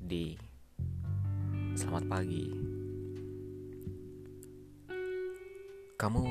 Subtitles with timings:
[0.00, 0.32] Di
[1.76, 2.48] Selamat pagi
[6.00, 6.24] Kamu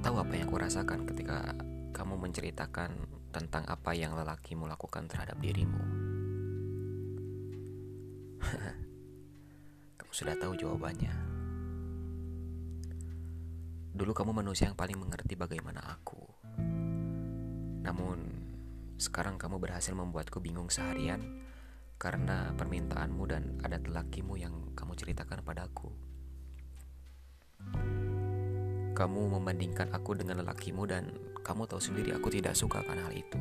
[0.00, 1.52] tahu apa yang aku rasakan ketika
[1.92, 2.96] kamu menceritakan
[3.28, 5.84] tentang apa yang lelakimu lakukan terhadap dirimu?
[10.00, 11.12] kamu sudah tahu jawabannya.
[13.92, 16.24] Dulu kamu manusia yang paling mengerti bagaimana aku.
[17.84, 18.48] Namun,
[18.96, 21.20] sekarang kamu berhasil membuatku bingung seharian
[21.96, 25.88] karena permintaanmu dan adat lakimu yang kamu ceritakan padaku.
[28.96, 31.12] Kamu membandingkan aku dengan lelakimu dan
[31.44, 33.40] kamu tahu sendiri aku tidak suka akan hal itu.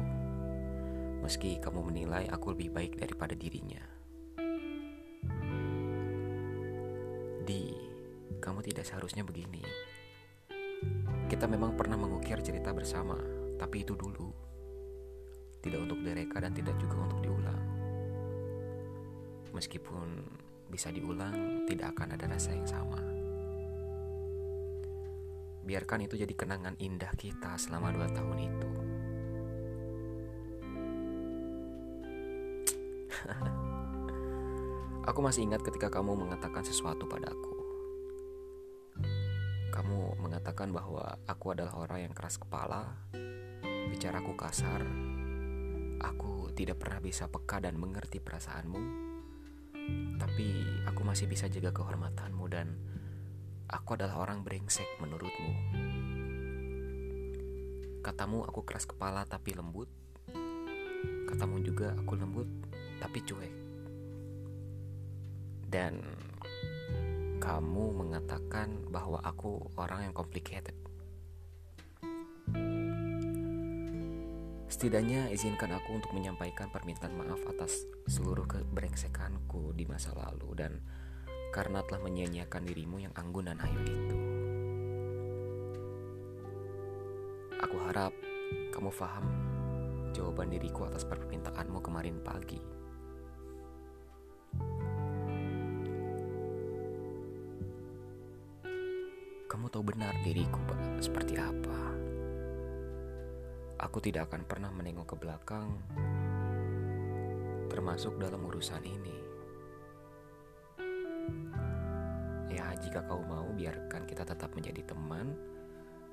[1.24, 3.84] Meski kamu menilai aku lebih baik daripada dirinya.
[7.46, 7.62] Di,
[8.40, 9.64] kamu tidak seharusnya begini.
[11.28, 13.18] Kita memang pernah mengukir cerita bersama,
[13.60, 14.32] tapi itu dulu.
[15.60, 17.85] Tidak untuk direka dan tidak juga untuk diulang.
[19.56, 20.28] Meskipun
[20.68, 23.00] bisa diulang, tidak akan ada rasa yang sama.
[25.66, 28.70] Biarkan itu jadi kenangan indah kita selama dua tahun itu.
[35.10, 37.56] Aku masih ingat ketika kamu mengatakan sesuatu padaku.
[39.72, 42.96] Kamu mengatakan bahwa aku adalah orang yang keras kepala,
[43.92, 44.82] bicaraku kasar,
[46.00, 48.82] aku tidak pernah bisa peka dan mengerti perasaanmu,
[50.16, 52.76] tapi aku masih bisa jaga kehormatanmu dan
[53.70, 55.52] aku adalah orang brengsek menurutmu.
[58.06, 59.90] Katamu aku keras kepala tapi lembut,
[61.26, 62.50] katamu juga aku lembut
[63.02, 63.54] tapi cuek.
[65.66, 66.00] Dan
[67.42, 70.74] kamu mengatakan bahwa aku orang yang complicated.
[74.86, 80.78] Setidaknya izinkan aku untuk menyampaikan permintaan maaf atas seluruh kebrengsekanku di masa lalu dan
[81.50, 84.18] karena telah menyia-nyiakan dirimu yang anggun dan ayu itu.
[87.66, 88.14] Aku harap
[88.78, 89.26] kamu paham
[90.14, 92.62] jawaban diriku atas permintaanmu kemarin pagi.
[99.50, 100.62] Kamu tahu benar diriku
[101.02, 101.25] seperti.
[103.76, 105.68] Aku tidak akan pernah menengok ke belakang,
[107.68, 109.18] termasuk dalam urusan ini.
[112.56, 115.36] Ya, jika kau mau, biarkan kita tetap menjadi teman,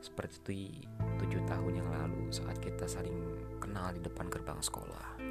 [0.02, 0.82] seperti
[1.22, 3.14] tujuh tahun yang lalu saat kita saling
[3.62, 5.22] kenal di depan gerbang sekolah.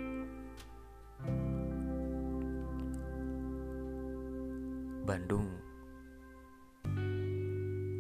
[5.04, 5.52] Bandung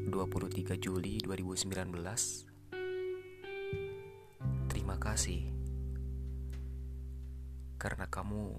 [0.07, 1.67] 23 Juli 2019
[1.99, 2.50] Terima
[5.11, 5.43] kasih.
[7.75, 8.55] Karena kamu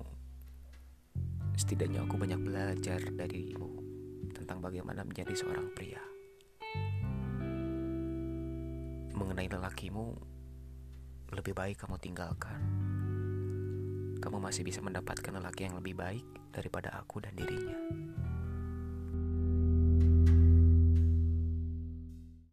[1.57, 3.81] Setidaknya aku banyak belajar darimu
[4.37, 6.03] Tentang bagaimana menjadi seorang pria.
[9.17, 10.13] Mengenai lelakimu
[11.33, 12.61] Lebih baik kamu tinggalkan.
[14.21, 17.81] Kamu masih bisa mendapatkan lelaki yang lebih baik Daripada aku dan dirinya